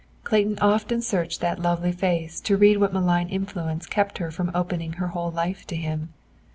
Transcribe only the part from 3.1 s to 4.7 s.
influence kept her from